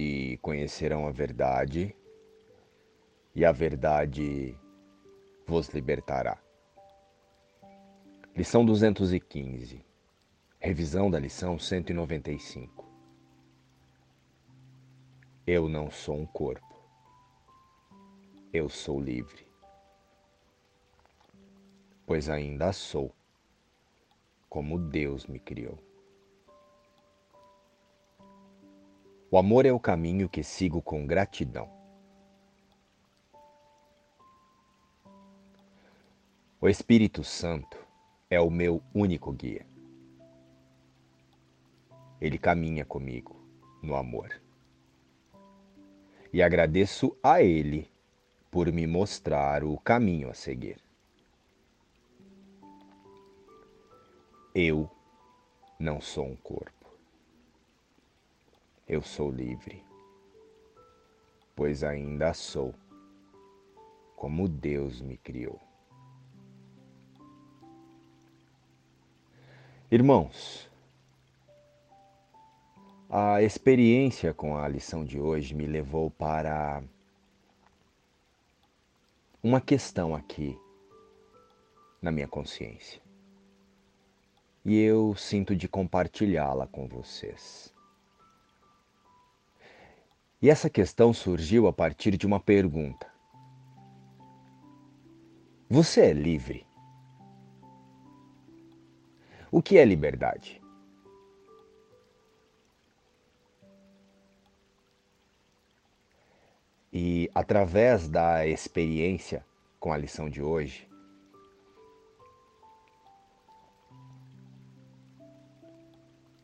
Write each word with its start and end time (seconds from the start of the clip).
e 0.00 0.36
conhecerão 0.36 1.08
a 1.08 1.10
verdade, 1.10 1.92
e 3.34 3.44
a 3.44 3.50
verdade 3.50 4.56
vos 5.44 5.68
libertará. 5.70 6.38
Lição 8.32 8.64
215. 8.64 9.84
Revisão 10.60 11.10
da 11.10 11.18
lição 11.18 11.58
195. 11.58 12.86
Eu 15.44 15.68
não 15.68 15.90
sou 15.90 16.16
um 16.16 16.26
corpo. 16.26 16.80
Eu 18.52 18.68
sou 18.68 19.00
livre. 19.00 19.48
Pois 22.06 22.28
ainda 22.28 22.72
sou 22.72 23.12
como 24.48 24.78
Deus 24.78 25.26
me 25.26 25.40
criou. 25.40 25.87
O 29.30 29.36
amor 29.36 29.66
é 29.66 29.72
o 29.72 29.78
caminho 29.78 30.26
que 30.26 30.42
sigo 30.42 30.80
com 30.80 31.06
gratidão. 31.06 31.68
O 36.58 36.66
Espírito 36.66 37.22
Santo 37.22 37.76
é 38.30 38.40
o 38.40 38.50
meu 38.50 38.82
único 38.94 39.30
guia. 39.30 39.66
Ele 42.18 42.38
caminha 42.38 42.86
comigo 42.86 43.36
no 43.82 43.96
amor. 43.96 44.40
E 46.32 46.42
agradeço 46.42 47.14
a 47.22 47.42
Ele 47.42 47.86
por 48.50 48.72
me 48.72 48.86
mostrar 48.86 49.62
o 49.62 49.76
caminho 49.76 50.30
a 50.30 50.34
seguir. 50.34 50.80
Eu 54.54 54.90
não 55.78 56.00
sou 56.00 56.24
um 56.24 56.36
corpo 56.36 56.87
eu 58.88 59.02
sou 59.02 59.30
livre, 59.30 59.84
pois 61.54 61.84
ainda 61.84 62.32
sou 62.32 62.74
como 64.16 64.48
Deus 64.48 65.02
me 65.02 65.18
criou. 65.18 65.60
Irmãos, 69.90 70.70
a 73.10 73.42
experiência 73.42 74.32
com 74.32 74.56
a 74.56 74.66
lição 74.66 75.04
de 75.04 75.20
hoje 75.20 75.54
me 75.54 75.66
levou 75.66 76.10
para 76.10 76.82
uma 79.42 79.60
questão 79.60 80.14
aqui 80.14 80.58
na 82.00 82.10
minha 82.10 82.28
consciência. 82.28 83.00
E 84.64 84.78
eu 84.78 85.14
sinto 85.14 85.54
de 85.54 85.68
compartilhá-la 85.68 86.66
com 86.66 86.86
vocês. 86.86 87.72
E 90.40 90.48
essa 90.48 90.70
questão 90.70 91.12
surgiu 91.12 91.66
a 91.66 91.72
partir 91.72 92.16
de 92.16 92.24
uma 92.24 92.38
pergunta: 92.38 93.12
Você 95.68 96.02
é 96.02 96.12
livre? 96.12 96.64
O 99.50 99.60
que 99.60 99.78
é 99.78 99.84
liberdade? 99.84 100.62
E 106.92 107.28
através 107.34 108.08
da 108.08 108.46
experiência 108.46 109.44
com 109.80 109.92
a 109.92 109.96
lição 109.96 110.30
de 110.30 110.40
hoje, 110.40 110.88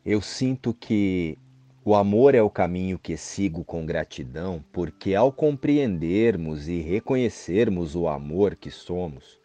eu 0.03 0.21
sinto 0.21 0.73
que 0.73 1.37
o 1.87 1.93
amor 1.93 2.33
é 2.33 2.41
o 2.41 2.49
caminho 2.49 2.97
que 2.97 3.15
sigo 3.15 3.63
com 3.63 3.85
gratidão, 3.85 4.65
porque 4.73 5.13
ao 5.13 5.31
compreendermos 5.31 6.67
e 6.67 6.81
reconhecermos 6.81 7.95
o 7.95 8.07
amor 8.07 8.55
que 8.55 8.71
somos 8.71 9.39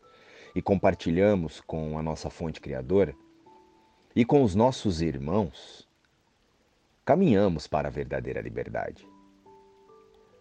e 0.54 0.62
compartilhamos 0.62 1.60
com 1.60 1.98
a 1.98 2.02
nossa 2.02 2.30
fonte 2.30 2.58
criadora 2.58 3.14
e 4.16 4.24
com 4.24 4.42
os 4.42 4.54
nossos 4.54 5.02
irmãos, 5.02 5.86
caminhamos 7.04 7.66
para 7.66 7.88
a 7.88 7.90
verdadeira 7.90 8.40
liberdade. 8.40 9.06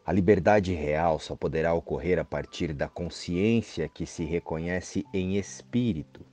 A 0.05 0.13
liberdade 0.13 0.73
real 0.73 1.19
só 1.19 1.35
poderá 1.35 1.73
ocorrer 1.73 2.17
a 2.17 2.23
partir 2.23 2.71
da 2.71 2.87
consciência 2.87 3.89
que 3.89 4.05
se 4.05 4.23
reconhece 4.23 5.05
em 5.13 5.35
espírito 5.35 6.25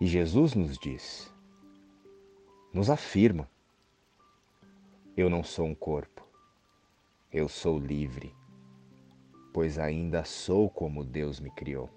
E 0.00 0.06
Jesus 0.06 0.54
nos 0.54 0.78
diz, 0.78 1.28
nos 2.72 2.88
afirma: 2.88 3.50
Eu 5.16 5.28
não 5.28 5.42
sou 5.42 5.66
um 5.66 5.74
corpo, 5.74 6.24
eu 7.32 7.48
sou 7.48 7.80
livre, 7.80 8.32
pois 9.52 9.76
ainda 9.76 10.22
sou 10.22 10.70
como 10.70 11.02
Deus 11.02 11.40
me 11.40 11.50
criou. 11.50 11.90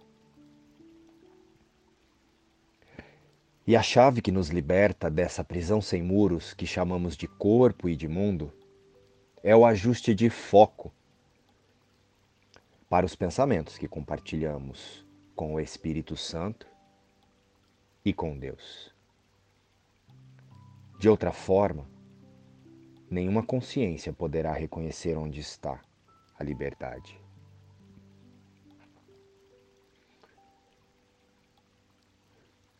E 3.68 3.76
a 3.76 3.84
chave 3.84 4.20
que 4.20 4.32
nos 4.32 4.50
liberta 4.50 5.08
dessa 5.08 5.44
prisão 5.44 5.80
sem 5.80 6.02
muros 6.02 6.56
que 6.56 6.66
chamamos 6.66 7.16
de 7.16 7.28
corpo 7.28 7.88
e 7.88 7.96
de 7.96 8.08
mundo 8.08 8.52
é 9.44 9.56
o 9.56 9.64
ajuste 9.64 10.16
de 10.16 10.28
foco 10.28 10.92
para 12.90 13.06
os 13.06 13.16
pensamentos 13.16 13.78
que 13.78 13.88
compartilhamos 13.88 15.06
com 15.36 15.54
o 15.54 15.60
Espírito 15.60 16.18
Santo 16.18 16.71
e 18.04 18.14
com 18.14 18.38
Deus. 18.38 18.94
De 21.00 21.10
outra 21.10 21.32
forma, 21.32 21.90
nenhuma 23.10 23.44
consciência 23.44 24.14
poderá 24.14 24.54
reconhecer 24.54 25.18
onde 25.18 25.40
está 25.40 25.82
a 26.38 26.44
liberdade. 26.44 27.20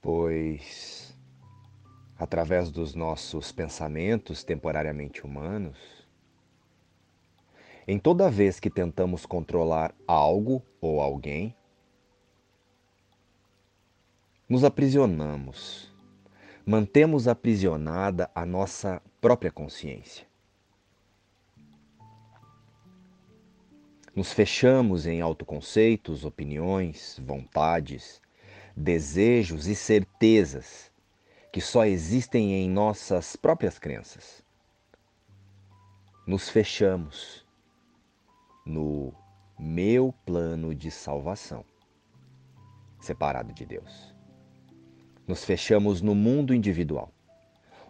Pois, 0.02 1.16
através 2.18 2.72
dos 2.72 2.96
nossos 2.96 3.52
pensamentos 3.52 4.44
temporariamente 4.44 5.24
humanos, 5.24 5.78
em 7.88 8.00
toda 8.00 8.30
vez 8.30 8.60
que 8.60 8.70
tentamos 8.70 9.26
controlar 9.26 9.94
algo 10.08 10.64
ou 10.80 11.02
alguém, 11.02 11.56
nos 14.52 14.66
aprisionamos, 14.66 15.90
mantemos 16.66 17.26
aprisionada 17.26 18.30
a 18.36 18.46
nossa 18.46 19.02
própria 19.22 19.50
consciência. 19.50 20.28
Nos 24.14 24.34
fechamos 24.34 25.08
em 25.08 25.22
autoconceitos, 25.22 26.26
opiniões, 26.26 27.18
vontades, 27.26 28.22
desejos 28.76 29.68
e 29.68 29.74
certezas 29.74 30.92
que 31.54 31.62
só 31.62 31.86
existem 31.86 32.52
em 32.52 32.70
nossas 32.70 33.38
próprias 33.38 33.80
crenças. 33.80 34.44
Nos 36.28 36.50
fechamos 36.50 37.48
no 38.66 39.14
meu 39.58 40.14
plano 40.26 40.76
de 40.76 40.92
salvação, 40.92 41.64
separado 43.00 43.54
de 43.54 43.66
Deus. 43.66 44.11
Nos 45.32 45.46
fechamos 45.46 46.02
no 46.02 46.14
mundo 46.14 46.54
individual, 46.54 47.10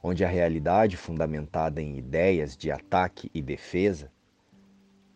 onde 0.03 0.23
a 0.23 0.27
realidade 0.27 0.95
fundamentada 0.95 1.81
em 1.81 1.97
ideias 1.97 2.55
de 2.55 2.71
ataque 2.71 3.31
e 3.33 3.41
defesa, 3.41 4.11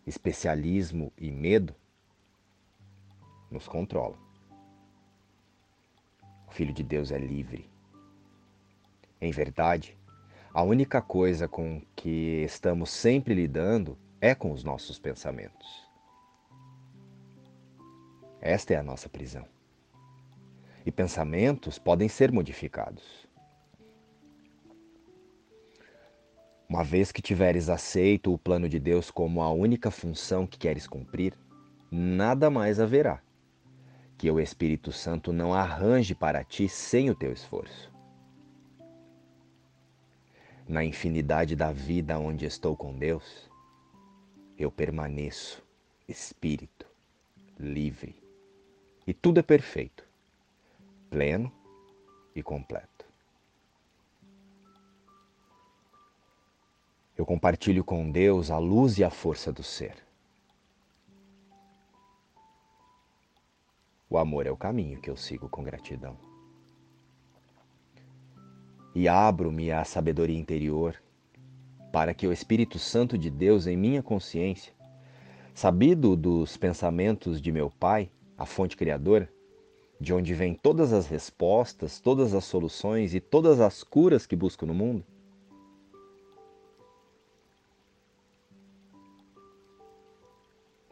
especialismo 0.07 1.13
e 1.19 1.29
medo, 1.29 1.75
nos 3.51 3.67
controla. 3.67 4.17
O 6.47 6.51
Filho 6.51 6.73
de 6.73 6.81
Deus 6.81 7.11
é 7.11 7.19
livre. 7.19 7.69
Em 9.21 9.29
verdade, 9.29 9.95
a 10.51 10.63
única 10.63 11.03
coisa 11.03 11.47
com 11.47 11.79
que 11.95 12.41
estamos 12.43 12.89
sempre 12.89 13.35
lidando 13.35 13.95
é 14.19 14.33
com 14.33 14.51
os 14.51 14.63
nossos 14.63 14.97
pensamentos. 14.97 15.87
Esta 18.41 18.73
é 18.73 18.78
a 18.78 18.83
nossa 18.83 19.07
prisão 19.07 19.47
e 20.85 20.91
pensamentos 20.91 21.79
podem 21.79 22.08
ser 22.08 22.32
modificados. 22.32 23.28
Uma 26.70 26.84
vez 26.84 27.11
que 27.11 27.22
tiveres 27.22 27.70
aceito 27.70 28.34
o 28.34 28.37
plano 28.37 28.70
de 28.70 28.79
Deus 28.79 29.09
como 29.09 29.41
a 29.41 29.52
única 29.52 29.90
função 29.90 30.46
que 30.46 30.58
queres 30.58 30.87
cumprir, 30.87 31.34
nada 31.91 32.49
mais 32.49 32.79
haverá 32.79 33.22
que 34.17 34.29
o 34.32 34.40
Espírito 34.40 34.91
Santo 34.91 35.34
não 35.34 35.53
arranje 35.53 36.16
para 36.16 36.43
ti 36.43 36.70
sem 36.70 37.09
o 37.09 37.16
teu 37.16 37.34
esforço. 37.34 37.91
Na 40.67 40.84
infinidade 40.84 41.55
da 41.55 41.72
vida 41.72 42.17
onde 42.17 42.46
estou 42.46 42.76
com 42.76 42.97
Deus, 42.97 43.49
eu 44.58 44.72
permaneço 44.72 45.64
espírito, 46.08 46.88
livre, 47.59 48.16
e 49.05 49.14
tudo 49.14 49.40
é 49.40 49.43
perfeito 49.43 50.04
pleno 51.16 51.50
e 52.35 52.44
completo. 52.44 53.06
Eu 57.17 57.26
compartilho 57.26 57.85
com 57.85 58.12
Deus 58.12 58.52
a 58.52 58.58
luz 58.58 58.97
e 58.97 59.03
a 59.06 59.09
força 59.09 59.50
do 59.50 59.64
ser. 59.64 59.96
O 64.09 64.17
amor 64.17 64.46
é 64.46 64.52
o 64.52 64.58
caminho 64.58 65.00
que 65.00 65.09
eu 65.09 65.16
sigo 65.16 65.47
com 65.47 65.64
gratidão. 65.64 66.17
E 68.94 69.08
abro-me 69.08 69.72
à 69.72 69.85
sabedoria 69.85 70.38
interior 70.38 71.02
para 71.94 72.14
que 72.14 72.28
o 72.28 72.34
Espírito 72.34 72.78
Santo 72.78 73.17
de 73.17 73.29
Deus 73.29 73.67
em 73.67 73.78
minha 73.78 74.03
consciência, 74.03 74.73
sabido 75.53 76.14
dos 76.17 76.58
pensamentos 76.58 77.41
de 77.41 77.53
meu 77.53 77.70
Pai, 77.70 78.12
a 78.38 78.46
fonte 78.46 78.76
criadora, 78.76 79.34
de 79.99 80.13
onde 80.13 80.33
vêm 80.33 80.53
todas 80.53 80.91
as 80.91 81.07
respostas, 81.07 81.99
todas 81.99 82.33
as 82.33 82.43
soluções 82.43 83.13
e 83.13 83.19
todas 83.19 83.59
as 83.59 83.83
curas 83.83 84.25
que 84.25 84.35
busco 84.35 84.65
no 84.65 84.73
mundo, 84.73 85.05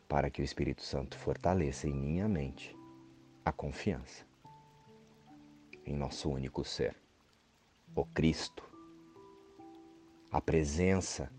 para 0.08 0.30
que 0.30 0.42
o 0.42 0.46
Espírito 0.46 0.84
Santo 0.84 1.18
fortaleça 1.18 1.88
em 1.88 1.94
minha 1.94 2.28
mente 2.28 2.78
a 3.44 3.52
confiança 3.52 4.26
em 5.86 5.96
nosso 5.96 6.30
único 6.30 6.64
ser, 6.64 6.96
o 7.94 8.06
Cristo, 8.06 8.64
a 10.32 10.40
presença 10.40 11.30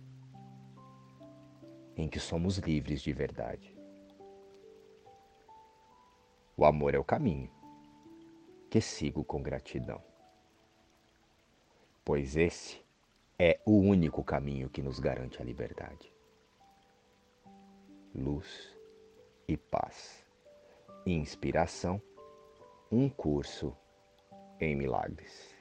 em 1.97 2.09
que 2.09 2.19
somos 2.19 2.59
livres 2.59 3.01
de 3.01 3.13
verdade. 3.13 3.75
O 6.57 6.65
amor 6.65 6.95
é 6.95 6.99
o 6.99 7.05
caminho 7.05 7.54
que 8.75 8.81
sigo 8.81 9.23
com 9.23 9.41
gratidão, 9.41 10.03
pois 12.05 12.35
esse 12.35 12.85
é 13.39 13.61
o 13.65 13.79
único 13.79 14.25
caminho 14.25 14.69
que 14.69 14.83
nos 14.83 14.99
garante 14.99 15.41
a 15.41 15.45
liberdade. 15.45 16.13
Luz 18.13 18.77
e 19.47 19.57
paz. 19.57 20.27
Inspiração, 21.07 22.03
um 22.91 23.09
curso 23.09 23.77
em 24.59 24.75
milagres. 24.75 25.54